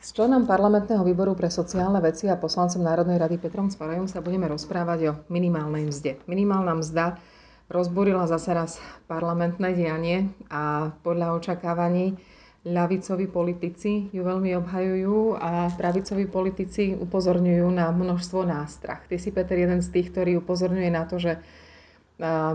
S 0.00 0.16
členom 0.16 0.48
parlamentného 0.48 1.04
výboru 1.04 1.36
pre 1.36 1.52
sociálne 1.52 2.00
veci 2.00 2.24
a 2.24 2.40
poslancom 2.40 2.80
Národnej 2.80 3.20
rady 3.20 3.36
Petrom 3.36 3.68
Cvarajom 3.68 4.08
sa 4.08 4.24
budeme 4.24 4.48
rozprávať 4.48 5.00
o 5.12 5.12
minimálnej 5.28 5.84
mzde. 5.84 6.24
Minimálna 6.24 6.72
mzda 6.72 7.20
rozbúrila 7.68 8.24
zase 8.24 8.56
raz 8.56 8.80
parlamentné 9.04 9.76
dianie 9.76 10.32
a 10.48 10.88
podľa 11.04 11.36
očakávaní 11.36 12.16
ľavicoví 12.64 13.28
politici 13.28 14.08
ju 14.08 14.24
veľmi 14.24 14.56
obhajujú 14.64 15.36
a 15.36 15.68
pravicoví 15.76 16.32
politici 16.32 16.96
upozorňujú 16.96 17.68
na 17.68 17.92
množstvo 17.92 18.48
nástrach. 18.48 19.04
Ty 19.04 19.20
si, 19.20 19.28
Peter, 19.36 19.60
jeden 19.60 19.84
z 19.84 19.92
tých, 19.92 20.16
ktorý 20.16 20.40
upozorňuje 20.40 20.88
na 20.88 21.04
to, 21.04 21.20
že 21.20 21.36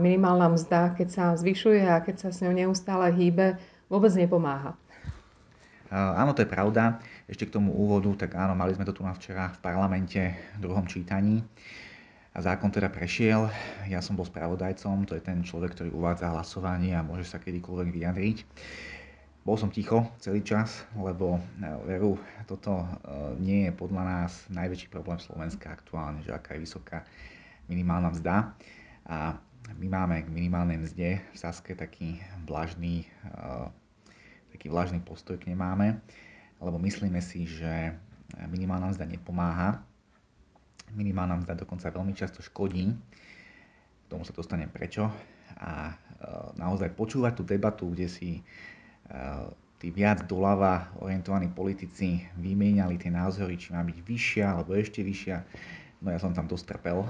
minimálna 0.01 0.49
mzda, 0.49 0.97
keď 0.97 1.07
sa 1.13 1.25
zvyšuje 1.37 1.93
a 1.93 2.01
keď 2.01 2.25
sa 2.25 2.29
s 2.33 2.41
ňou 2.41 2.57
neustále 2.57 3.13
hýbe, 3.13 3.61
vôbec 3.85 4.09
nepomáha. 4.17 4.73
Áno, 5.93 6.33
to 6.33 6.41
je 6.41 6.49
pravda. 6.49 6.97
Ešte 7.29 7.45
k 7.45 7.55
tomu 7.61 7.69
úvodu, 7.73 8.25
tak 8.25 8.33
áno, 8.33 8.57
mali 8.57 8.73
sme 8.73 8.87
to 8.87 8.95
tu 8.95 9.05
na 9.05 9.13
včera 9.13 9.53
v 9.53 9.61
parlamente 9.61 10.21
v 10.57 10.59
druhom 10.65 10.89
čítaní. 10.89 11.45
A 12.35 12.43
zákon 12.43 12.67
teda 12.67 12.91
prešiel, 12.91 13.47
ja 13.87 14.03
som 14.03 14.19
bol 14.19 14.27
spravodajcom, 14.27 15.07
to 15.07 15.15
je 15.15 15.23
ten 15.23 15.39
človek, 15.39 15.71
ktorý 15.71 15.95
uvádza 15.95 16.35
hlasovanie 16.35 16.91
a 16.91 17.05
môže 17.05 17.23
sa 17.23 17.39
kedykoľvek 17.39 17.95
vyjadriť. 17.95 18.37
Bol 19.45 19.55
som 19.55 19.71
ticho 19.71 20.09
celý 20.19 20.41
čas, 20.41 20.83
lebo 20.97 21.37
e, 21.37 21.41
veru, 21.85 22.17
toto 22.49 22.81
e, 22.81 22.87
nie 23.39 23.69
je 23.69 23.71
podľa 23.77 24.03
nás 24.03 24.31
najväčší 24.51 24.89
problém 24.89 25.21
Slovenska 25.21 25.69
aktuálne, 25.69 26.25
že 26.25 26.33
aká 26.33 26.57
je 26.57 26.65
vysoká 26.65 27.05
minimálna 27.69 28.09
mzda. 28.09 28.57
A 29.05 29.37
my 29.77 29.87
máme 29.87 30.25
k 30.25 30.33
minimálnej 30.33 30.81
mzde 30.81 31.21
v 31.21 31.35
Saske 31.37 31.77
taký 31.77 32.19
vlažný, 32.43 33.05
e, 33.05 33.07
taký 34.55 34.71
vlažný 34.71 35.03
postoj 35.03 35.35
k 35.35 35.51
nemáme 35.51 35.99
lebo 36.65 36.79
myslíme 36.79 37.19
si, 37.19 37.43
že 37.43 37.95
minimálna 38.47 38.91
mzda 38.91 39.05
nepomáha. 39.07 39.83
Minimálna 40.95 41.43
mzda 41.43 41.65
dokonca 41.65 41.91
veľmi 41.91 42.13
často 42.15 42.39
škodí. 42.39 42.89
K 42.89 44.05
tomu 44.07 44.23
sa 44.23 44.31
dostanem 44.31 44.71
prečo. 44.71 45.09
A 45.59 45.91
e, 45.91 45.93
naozaj 46.55 46.93
počúvať 46.95 47.41
tú 47.41 47.43
debatu, 47.43 47.91
kde 47.91 48.07
si 48.07 48.39
e, 48.39 48.41
tí 49.81 49.91
viac 49.91 50.23
doľava 50.23 50.95
orientovaní 51.03 51.51
politici 51.51 52.23
vymieniali 52.39 52.95
tie 52.95 53.11
názory, 53.11 53.59
či 53.59 53.75
má 53.75 53.83
byť 53.83 53.97
vyššia 54.01 54.45
alebo 54.55 54.77
ešte 54.77 55.03
vyššia. 55.03 55.37
No 56.03 56.13
ja 56.13 56.19
som 56.21 56.35
tam 56.35 56.45
dosť 56.45 56.75
trpel 56.75 57.01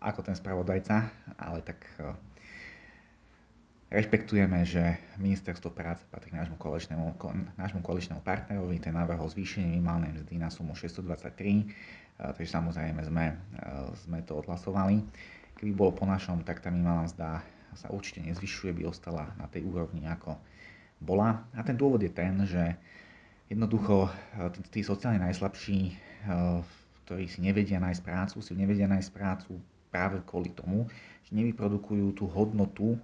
ako 0.00 0.20
ten 0.24 0.32
spravodajca, 0.38 0.96
ale 1.38 1.60
tak 1.62 1.82
e, 2.00 2.14
Rešpektujeme, 3.92 4.64
že 4.64 4.96
ministerstvo 5.20 5.70
práce 5.70 6.02
patrí 6.08 6.32
nášmu 6.32 6.56
koaličnému, 6.56 7.20
nášmu 7.60 7.84
koaličnému 7.84 8.24
partnerovi, 8.24 8.80
ten 8.80 8.96
navrhol 8.96 9.28
zvýšenie 9.28 9.70
minimálnej 9.76 10.10
mzdy 10.18 10.40
na 10.40 10.48
sumu 10.48 10.72
623, 10.72 11.68
takže 12.16 12.50
samozrejme 12.50 13.00
sme, 13.04 13.36
sme 14.02 14.18
to 14.24 14.40
odhlasovali. 14.40 15.04
Keby 15.54 15.70
bolo 15.76 15.92
po 15.94 16.08
našom, 16.08 16.42
tak 16.42 16.64
tá 16.64 16.72
minimálna 16.72 17.06
mzda 17.06 17.44
sa 17.78 17.86
určite 17.92 18.24
nezvyšuje, 18.24 18.72
by 18.72 18.82
ostala 18.88 19.30
na 19.38 19.46
tej 19.46 19.62
úrovni, 19.68 20.08
ako 20.08 20.38
bola. 20.98 21.44
A 21.54 21.62
ten 21.62 21.78
dôvod 21.78 22.02
je 22.02 22.10
ten, 22.10 22.34
že 22.48 22.74
jednoducho 23.52 24.10
tí 24.72 24.80
sociálne 24.80 25.22
najslabší, 25.22 25.94
ktorí 27.06 27.28
si 27.28 27.44
nevedia 27.44 27.78
nájsť 27.78 28.02
prácu, 28.02 28.36
si 28.40 28.56
nevedia 28.56 28.88
nájsť 28.88 29.10
prácu 29.12 29.60
práve 29.92 30.18
kvôli 30.26 30.50
tomu, 30.50 30.90
že 31.28 31.36
nevyprodukujú 31.36 32.16
tú 32.16 32.26
hodnotu, 32.26 32.98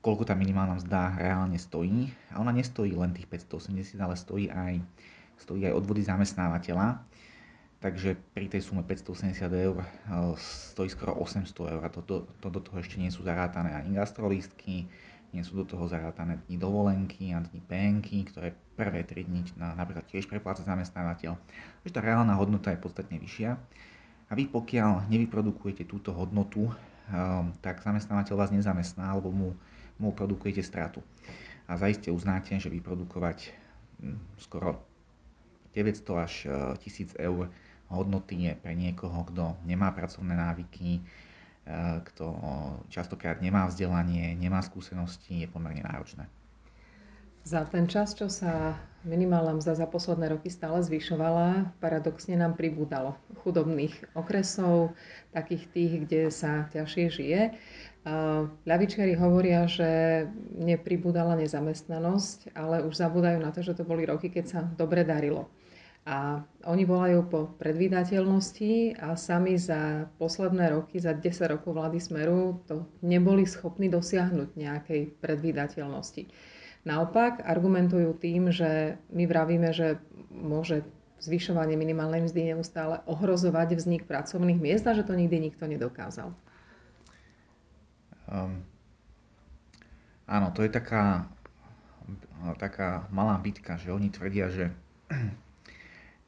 koľko 0.00 0.24
tá 0.24 0.32
minimálna 0.32 0.80
mzda 0.80 1.20
reálne 1.20 1.60
stojí. 1.60 2.08
A 2.32 2.40
ona 2.40 2.50
nestojí 2.50 2.96
len 2.96 3.12
tých 3.12 3.28
580, 3.28 4.00
ale 4.00 4.16
stojí 4.16 4.48
aj, 4.48 4.80
stojí 5.40 5.68
aj 5.68 5.76
odvody 5.76 6.00
zamestnávateľa. 6.04 7.04
Takže 7.80 8.12
pri 8.36 8.44
tej 8.52 8.60
sume 8.60 8.84
580 8.84 9.40
eur 9.56 9.80
eh, 9.80 9.88
stojí 10.36 10.92
skoro 10.92 11.16
800 11.16 11.48
eur 11.48 11.80
a 11.80 11.88
to, 11.88 12.04
to, 12.04 12.28
to 12.44 12.48
do 12.52 12.60
toho 12.60 12.76
ešte 12.76 13.00
nie 13.00 13.08
sú 13.08 13.24
zarátané 13.24 13.72
ani 13.72 13.96
gastrolístky, 13.96 14.84
nie 15.32 15.42
sú 15.46 15.64
do 15.64 15.64
toho 15.64 15.88
zarátané 15.88 16.44
dni 16.44 16.60
dovolenky 16.60 17.32
a 17.32 17.40
dni 17.40 17.60
penky, 17.64 18.28
ktoré 18.28 18.52
prvé 18.76 19.00
3 19.06 19.24
dni 19.24 19.40
na, 19.56 19.72
napríklad 19.80 20.04
tiež 20.12 20.28
prepláca 20.28 20.60
zamestnávateľ. 20.60 21.40
Takže 21.80 21.92
tá 21.94 22.00
reálna 22.04 22.36
hodnota 22.36 22.68
je 22.68 22.82
podstatne 22.84 23.16
vyššia. 23.16 23.56
A 24.30 24.32
vy 24.36 24.46
pokiaľ 24.50 25.08
nevyprodukujete 25.08 25.88
túto 25.88 26.12
hodnotu, 26.12 26.68
tak 27.60 27.82
zamestnávateľ 27.82 28.34
vás 28.38 28.50
nezamestná 28.54 29.10
alebo 29.10 29.34
mu, 29.34 29.58
mu 29.98 30.14
produkujete 30.14 30.62
stratu. 30.62 31.02
A 31.70 31.78
zaiste 31.78 32.10
uznáte, 32.10 32.54
že 32.58 32.70
vyprodukovať 32.70 33.54
hm, 34.02 34.18
skoro 34.42 34.82
900 35.74 36.26
až 36.26 36.32
1000 36.82 37.14
e, 37.14 37.26
eur 37.30 37.46
hodnoty 37.90 38.50
je 38.50 38.52
pre 38.58 38.74
niekoho, 38.74 39.26
kto 39.30 39.58
nemá 39.66 39.90
pracovné 39.94 40.34
návyky, 40.34 40.98
e, 40.98 41.00
kto 42.10 42.26
častokrát 42.90 43.38
nemá 43.38 43.66
vzdelanie, 43.70 44.34
nemá 44.34 44.62
skúsenosti, 44.62 45.46
je 45.46 45.48
pomerne 45.50 45.82
náročné. 45.86 46.26
Za 47.40 47.64
ten 47.64 47.88
čas, 47.88 48.12
čo 48.12 48.28
sa 48.28 48.76
minimálna 49.00 49.56
mzda 49.56 49.80
za 49.80 49.86
posledné 49.88 50.28
roky 50.28 50.52
stále 50.52 50.84
zvyšovala, 50.84 51.72
paradoxne 51.80 52.36
nám 52.36 52.52
pribúdalo 52.52 53.16
chudobných 53.40 54.12
okresov, 54.12 54.92
takých 55.32 55.64
tých, 55.72 55.92
kde 56.04 56.20
sa 56.28 56.68
ťažšie 56.68 57.06
žije. 57.08 57.40
Ľavičiari 58.68 59.16
hovoria, 59.16 59.64
že 59.64 60.24
nepribúdala 60.52 61.36
nezamestnanosť, 61.40 62.52
ale 62.52 62.84
už 62.84 62.92
zabúdajú 63.00 63.40
na 63.40 63.52
to, 63.52 63.64
že 63.64 63.72
to 63.72 63.88
boli 63.88 64.04
roky, 64.04 64.28
keď 64.28 64.44
sa 64.44 64.60
dobre 64.60 65.00
darilo. 65.04 65.48
A 66.08 66.40
oni 66.64 66.88
volajú 66.88 67.28
po 67.28 67.40
predvídateľnosti 67.60 69.00
a 69.04 69.16
sami 69.20 69.60
za 69.60 70.08
posledné 70.16 70.72
roky, 70.72 70.96
za 70.96 71.12
10 71.12 71.56
rokov 71.56 71.76
vlády 71.76 72.00
Smeru, 72.00 72.64
to 72.64 72.88
neboli 73.04 73.44
schopní 73.44 73.92
dosiahnuť 73.92 74.56
nejakej 74.56 75.20
predvídateľnosti. 75.20 76.24
Naopak 76.80 77.44
argumentujú 77.44 78.16
tým, 78.16 78.48
že 78.48 78.96
my 79.12 79.28
vravíme, 79.28 79.68
že 79.76 80.00
môže 80.32 80.80
zvyšovanie 81.20 81.76
minimálnej 81.76 82.24
mzdy 82.24 82.56
neustále 82.56 83.04
ohrozovať 83.04 83.76
vznik 83.76 84.08
pracovných 84.08 84.56
miest 84.56 84.88
a 84.88 84.96
že 84.96 85.04
to 85.04 85.12
nikdy 85.12 85.52
nikto 85.52 85.68
nedokázal. 85.68 86.32
Um, 88.30 88.64
áno, 90.24 90.48
to 90.56 90.64
je 90.64 90.72
taká, 90.72 91.28
taká 92.56 93.04
malá 93.12 93.36
bitka, 93.36 93.76
že 93.76 93.92
oni 93.92 94.08
tvrdia, 94.08 94.48
že, 94.48 94.72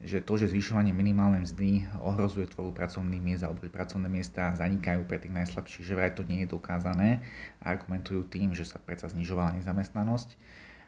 že 0.03 0.19
to, 0.19 0.35
že 0.35 0.51
zvyšovanie 0.51 0.91
minimálnej 0.91 1.47
mzdy 1.47 1.87
ohrozuje 2.03 2.51
tvorbu 2.51 2.75
pracovných 2.75 3.23
miest 3.23 3.43
alebo 3.47 3.63
pracovné 3.71 4.11
miesta 4.11 4.51
zanikajú 4.51 5.07
pre 5.07 5.15
tých 5.23 5.31
najslabších, 5.31 5.87
že 5.87 5.95
vraj 5.95 6.11
to 6.11 6.27
nie 6.27 6.43
je 6.43 6.51
dokázané. 6.51 7.23
Argumentujú 7.63 8.27
tým, 8.27 8.51
že 8.51 8.67
sa 8.67 8.83
predsa 8.83 9.07
znižovala 9.07 9.55
nezamestnanosť 9.63 10.35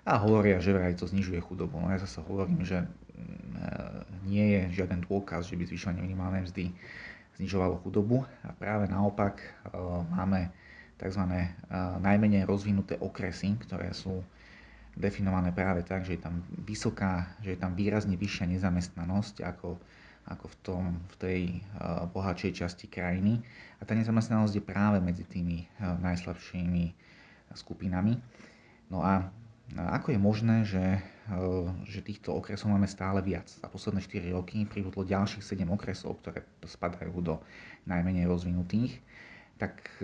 a 0.03 0.19
hovoria, 0.19 0.59
že 0.59 0.75
vraj 0.75 0.99
to 0.99 1.07
znižuje 1.07 1.39
chudobu. 1.39 1.79
No 1.79 1.89
ja 1.89 1.97
zase 1.97 2.19
hovorím, 2.27 2.61
že 2.67 2.83
mm, 2.83 4.27
nie 4.27 4.45
je 4.51 4.83
žiaden 4.83 5.07
dôkaz, 5.07 5.47
že 5.47 5.55
by 5.55 5.63
zvyšovanie 5.63 6.03
minimálnej 6.03 6.43
mzdy 6.45 6.75
znižovalo 7.39 7.79
chudobu 7.87 8.27
a 8.43 8.51
práve 8.51 8.91
naopak 8.91 9.39
e, 9.39 9.47
máme 10.11 10.51
tzv. 10.99 11.23
E, 11.23 11.47
najmenej 12.03 12.43
rozvinuté 12.43 12.99
okresy, 12.99 13.55
ktoré 13.63 13.95
sú 13.95 14.21
definované 14.95 15.51
práve 15.51 15.83
tak, 15.83 16.07
že 16.07 16.15
je 16.15 16.21
tam 16.23 16.39
vysoká, 16.63 17.35
že 17.43 17.55
je 17.55 17.59
tam 17.59 17.75
výrazne 17.75 18.15
vyššia 18.15 18.47
nezamestnanosť 18.55 19.43
ako, 19.43 19.75
ako 20.31 20.45
v, 20.47 20.55
tom, 20.63 20.83
v 21.11 21.15
tej 21.19 21.41
uh, 21.75 22.07
bohatšej 22.09 22.65
časti 22.65 22.87
krajiny. 22.87 23.43
A 23.79 23.83
tá 23.83 23.91
nezamestnanosť 23.93 24.55
je 24.55 24.63
práve 24.63 25.03
medzi 25.03 25.27
tými 25.27 25.67
uh, 25.67 25.99
najslabšími 25.99 26.95
skupinami. 27.53 28.17
No 28.87 29.03
a 29.03 29.27
ako 29.73 30.13
je 30.13 30.19
možné, 30.21 30.57
že, 30.61 31.01
eh, 31.01 31.65
že 31.89 32.05
týchto 32.05 32.37
okresov 32.37 32.69
máme 32.69 32.85
stále 32.85 33.17
viac? 33.25 33.49
Za 33.49 33.65
posledné 33.65 34.05
4 34.05 34.29
roky 34.29 34.61
pribudlo 34.61 35.01
ďalších 35.01 35.41
7 35.41 35.73
okresov, 35.73 36.21
ktoré 36.21 36.45
spadajú 36.61 37.17
do 37.25 37.41
najmenej 37.89 38.29
rozvinutých. 38.29 39.01
Tak 39.57 40.03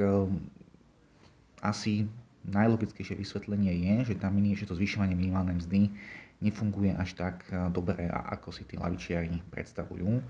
asi 1.62 2.10
najlogickejšie 2.48 3.18
vysvetlenie 3.18 3.74
je, 3.74 4.14
že, 4.14 4.16
tam, 4.18 4.38
že 4.42 4.66
to 4.66 4.78
zvyšovanie 4.78 5.14
minimálnej 5.14 5.62
mzdy 5.62 5.82
nefunguje 6.42 6.92
až 6.98 7.14
tak 7.14 7.46
eh, 7.54 7.70
dobre, 7.70 8.10
ako 8.10 8.50
si 8.50 8.66
tí 8.66 8.76
lavičiari 8.76 9.42
predstavujú, 9.54 10.22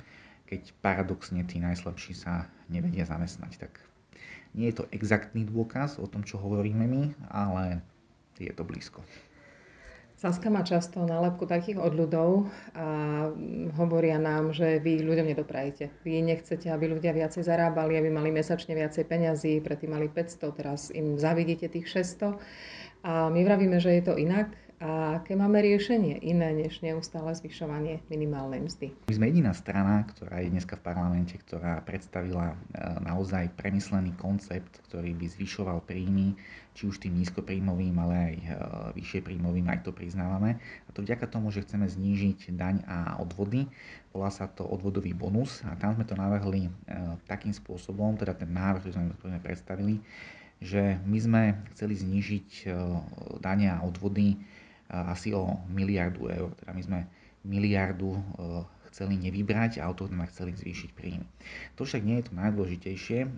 keď 0.45 0.61
paradoxne 0.83 1.41
tí 1.47 1.63
najslabší 1.63 2.13
sa 2.13 2.51
nevedia 2.67 3.07
zamestnať. 3.07 3.51
Tak 3.55 3.73
nie 4.51 4.67
je 4.67 4.83
to 4.83 4.89
exaktný 4.91 5.47
dôkaz 5.47 5.95
o 5.95 6.07
tom, 6.07 6.27
čo 6.27 6.35
hovoríme 6.35 6.83
my, 6.83 7.03
ale 7.31 7.79
je 8.35 8.51
to 8.51 8.67
blízko. 8.67 8.99
Saska 10.21 10.53
má 10.53 10.62
často 10.62 11.01
nálepku 11.01 11.50
takých 11.50 11.81
odľudov 11.81 12.45
a 12.77 12.85
hovoria 13.73 14.21
nám, 14.21 14.53
že 14.53 14.77
vy 14.77 15.01
ľuďom 15.01 15.33
nedoprajete. 15.33 15.89
Vy 16.06 16.21
nechcete, 16.21 16.69
aby 16.69 16.94
ľudia 16.94 17.09
viacej 17.09 17.41
zarábali, 17.41 17.97
aby 17.97 18.13
mali 18.13 18.29
mesačne 18.29 18.77
viacej 18.77 19.09
peňazí, 19.09 19.65
predtým 19.65 19.97
mali 19.97 20.13
500, 20.13 20.53
teraz 20.53 20.94
im 20.94 21.18
zavidíte 21.18 21.73
tých 21.73 21.89
600. 22.21 22.38
A 23.01 23.33
my 23.33 23.41
vravíme, 23.41 23.81
že 23.81 23.97
je 23.97 24.03
to 24.06 24.13
inak 24.13 24.53
A 24.81 25.21
aké 25.21 25.37
máme 25.37 25.61
riešenie 25.61 26.25
iné 26.25 26.57
než 26.57 26.81
neustále 26.81 27.29
zvyšovanie 27.37 28.01
minimálnej 28.09 28.65
mzdy? 28.65 28.89
My 29.05 29.13
sme 29.13 29.29
jediná 29.29 29.53
strana, 29.53 30.01
ktorá 30.09 30.41
je 30.41 30.49
dneska 30.49 30.73
v 30.73 30.89
parlamente, 30.89 31.37
ktorá 31.37 31.85
predstavila 31.85 32.49
e, 32.49 32.55
naozaj 33.05 33.53
premyslený 33.61 34.17
koncept, 34.17 34.81
ktorý 34.89 35.13
by 35.13 35.37
zvyšoval 35.37 35.85
príjmy, 35.85 36.33
či 36.73 36.89
už 36.89 36.97
tým 36.97 37.13
nízkopríjmovým, 37.13 37.93
ale 38.01 38.15
aj 38.17 38.35
e, 38.41 38.45
vyššie 38.97 39.21
príjmovým, 39.21 39.69
aj 39.69 39.85
to 39.85 39.93
priznávame. 39.93 40.57
A 40.57 40.89
to 40.97 41.05
vďaka 41.05 41.29
tomu, 41.29 41.53
že 41.53 41.61
chceme 41.61 41.85
znížiť 41.85 42.49
daň 42.57 42.81
a 42.89 43.21
odvody. 43.21 43.69
Volá 44.17 44.33
sa 44.33 44.49
to 44.49 44.65
odvodový 44.65 45.13
bonus 45.13 45.61
a 45.61 45.77
tam 45.77 45.93
sme 45.93 46.09
to 46.09 46.17
navrhli 46.17 46.65
e, 46.65 46.71
takým 47.29 47.53
spôsobom, 47.53 48.17
teda 48.17 48.33
ten 48.33 48.49
návrh, 48.49 48.89
ktorý 48.89 48.93
sme 49.29 49.45
predstavili, 49.45 50.01
že 50.57 50.97
my 51.05 51.17
sme 51.21 51.41
chceli 51.77 52.01
znížiť 52.01 52.65
dania 53.41 53.77
a 53.77 53.85
odvody 53.85 54.41
asi 54.91 55.31
o 55.31 55.55
miliardu 55.71 56.27
eur. 56.27 56.51
Teda 56.59 56.75
my 56.75 56.83
sme 56.83 56.99
miliardu 57.47 58.13
e, 58.13 58.21
chceli 58.91 59.17
nevybrať 59.17 59.79
a 59.79 59.88
auto 59.89 60.05
sme 60.05 60.27
chceli 60.29 60.53
zvýšiť 60.53 60.89
príjmy. 60.93 61.25
To 61.79 61.88
však 61.88 62.03
nie 62.03 62.21
je 62.21 62.25
to 62.29 62.33
najdôležitejšie, 62.38 63.19
e, 63.25 63.29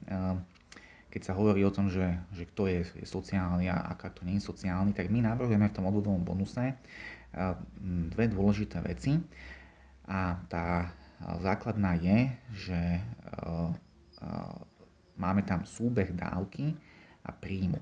keď 1.13 1.21
sa 1.21 1.37
hovorí 1.37 1.61
o 1.61 1.69
tom, 1.69 1.93
že, 1.93 2.17
že 2.33 2.49
kto 2.49 2.65
je, 2.65 2.79
je 2.97 3.05
sociálny 3.05 3.69
a 3.69 3.93
aká 3.93 4.09
to 4.09 4.25
nie 4.25 4.41
je 4.41 4.49
sociálny, 4.49 4.97
tak 4.97 5.13
my 5.13 5.21
navrhujeme 5.21 5.69
v 5.69 5.75
tom 5.77 5.85
odvodovom 5.85 6.25
bonuse 6.25 6.73
e, 6.73 6.75
dve 8.11 8.25
dôležité 8.33 8.81
veci. 8.81 9.21
A 10.03 10.35
tá 10.51 10.91
základná 11.39 11.95
je, 11.95 12.27
že 12.51 12.99
máme 15.15 15.39
tam 15.47 15.63
súbeh 15.63 16.11
dávky 16.11 16.75
a 17.23 17.31
príjmu. 17.31 17.79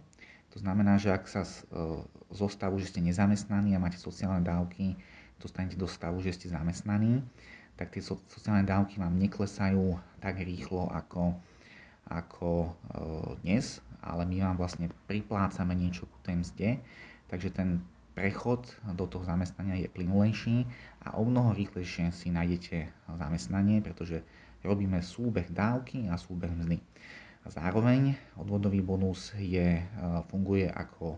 To 0.52 0.58
znamená, 0.60 1.00
že 1.00 1.16
ak 1.16 1.26
sa 1.32 1.48
e, 1.48 1.52
zo 2.32 2.48
stavu, 2.52 2.76
že 2.80 2.92
ste 2.92 3.00
nezamestnaní 3.00 3.76
a 3.76 3.82
máte 3.84 3.96
sociálne 3.96 4.44
dávky, 4.44 5.00
dostanete 5.40 5.80
do 5.80 5.88
stavu, 5.88 6.20
že 6.20 6.36
ste 6.36 6.52
zamestnaní, 6.52 7.24
tak 7.80 7.96
tie 7.96 8.04
sociálne 8.04 8.68
dávky 8.68 9.00
vám 9.00 9.16
neklesajú 9.16 9.96
tak 10.20 10.44
rýchlo 10.44 10.92
ako, 10.92 11.40
ako 12.12 12.50
e, 12.68 12.70
dnes, 13.48 13.80
ale 14.04 14.28
my 14.28 14.44
vám 14.44 14.56
vlastne 14.60 14.92
priplácame 15.08 15.72
niečo 15.72 16.04
ku 16.06 16.18
tej 16.22 16.44
mzde, 16.44 16.70
takže 17.32 17.50
ten 17.56 17.80
prechod 18.12 18.68
do 18.92 19.08
toho 19.08 19.24
zamestnania 19.24 19.80
je 19.80 19.88
plynulejší 19.88 20.68
a 21.08 21.16
o 21.16 21.24
mnoho 21.24 21.56
rýchlejšie 21.56 22.12
si 22.12 22.28
nájdete 22.28 22.92
zamestnanie, 23.16 23.80
pretože 23.80 24.20
robíme 24.68 25.00
súbeh 25.00 25.48
dávky 25.48 26.12
a 26.12 26.20
súbeh 26.20 26.52
mzdy. 26.52 26.78
A 27.42 27.48
zároveň 27.50 28.14
odvodový 28.38 28.86
bonus 28.86 29.34
je, 29.34 29.82
e, 29.82 29.84
funguje 30.30 30.70
ako, 30.70 31.18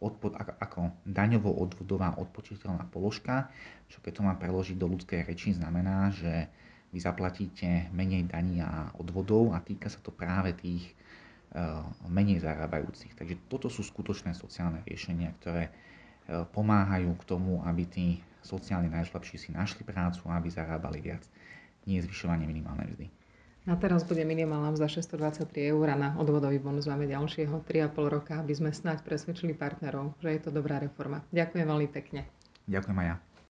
odpod, 0.00 0.32
ako, 0.38 0.96
daňovo 1.04 1.52
odvodová 1.52 2.16
odpočiteľná 2.16 2.88
položka, 2.88 3.52
čo 3.92 4.00
keď 4.00 4.12
to 4.16 4.22
mám 4.24 4.38
preložiť 4.40 4.76
do 4.80 4.88
ľudskej 4.88 5.28
reči, 5.28 5.52
znamená, 5.52 6.08
že 6.14 6.48
vy 6.88 6.98
zaplatíte 7.04 7.92
menej 7.92 8.32
daní 8.32 8.64
a 8.64 8.88
odvodov 8.96 9.52
a 9.52 9.60
týka 9.60 9.92
sa 9.92 10.00
to 10.00 10.08
práve 10.08 10.56
tých 10.56 10.88
uh, 11.52 11.84
menej 12.08 12.40
zarábajúcich. 12.40 13.12
Takže 13.12 13.36
toto 13.52 13.68
sú 13.68 13.84
skutočné 13.84 14.32
sociálne 14.32 14.80
riešenia, 14.88 15.36
ktoré 15.36 15.68
uh, 15.68 16.48
pomáhajú 16.48 17.12
k 17.20 17.26
tomu, 17.28 17.60
aby 17.68 17.84
tí 17.84 18.06
sociálne 18.40 18.88
najslabší 18.88 19.36
si 19.36 19.52
našli 19.52 19.84
prácu 19.84 20.24
a 20.32 20.40
aby 20.40 20.48
zarábali 20.48 21.04
viac. 21.04 21.28
Nie 21.84 22.00
zvyšovanie 22.00 22.48
minimálnej 22.48 22.88
mzdy. 22.88 23.06
A 23.68 23.76
teraz 23.76 24.00
bude 24.08 24.24
minimálna 24.24 24.72
za 24.80 24.88
623 24.88 25.44
eur 25.68 25.92
a 25.92 25.96
na 26.00 26.08
odvodový 26.16 26.56
bonus 26.56 26.88
máme 26.88 27.04
ďalšieho 27.04 27.60
3,5 27.68 28.00
roka, 28.08 28.40
aby 28.40 28.56
sme 28.56 28.72
snáď 28.72 29.04
presvedčili 29.04 29.52
partnerov, 29.52 30.16
že 30.24 30.32
je 30.32 30.40
to 30.40 30.50
dobrá 30.50 30.80
reforma. 30.80 31.20
Ďakujem 31.36 31.68
veľmi 31.68 31.88
pekne. 31.92 32.24
Ďakujem 32.64 32.96
aj 32.96 33.06
ja. 33.12 33.27